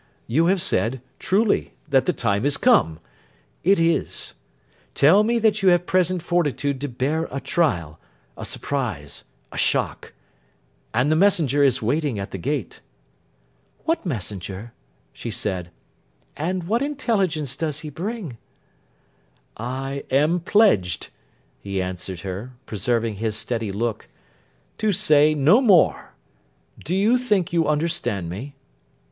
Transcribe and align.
You 0.25 0.47
have 0.47 0.63
said, 0.63 0.99
truly, 1.19 1.75
that 1.87 2.07
the 2.07 2.11
time 2.11 2.43
is 2.43 2.57
come. 2.57 2.99
It 3.63 3.77
is. 3.79 4.33
Tell 4.95 5.23
me 5.23 5.37
that 5.37 5.61
you 5.61 5.69
have 5.69 5.85
present 5.85 6.23
fortitude 6.23 6.81
to 6.81 6.87
bear 6.89 7.27
a 7.29 7.39
trial—a 7.39 8.43
surprise—a 8.43 9.57
shock: 9.59 10.13
and 10.91 11.11
the 11.11 11.15
messenger 11.15 11.63
is 11.63 11.83
waiting 11.83 12.17
at 12.17 12.31
the 12.31 12.39
gate.' 12.39 12.79
'What 13.85 14.03
messenger?' 14.03 14.73
she 15.13 15.29
said. 15.29 15.69
'And 16.35 16.63
what 16.63 16.81
intelligence 16.81 17.55
does 17.55 17.81
he 17.81 17.91
bring?' 17.91 18.39
'I 19.57 20.03
am 20.09 20.39
pledged,' 20.39 21.09
he 21.59 21.79
answered 21.79 22.21
her, 22.21 22.53
preserving 22.65 23.17
his 23.17 23.35
steady 23.35 23.71
look, 23.71 24.09
'to 24.79 24.91
say 24.93 25.35
no 25.35 25.61
more. 25.61 26.13
Do 26.83 26.95
you 26.95 27.19
think 27.19 27.53
you 27.53 27.67
understand 27.67 28.31
me? 28.31 28.55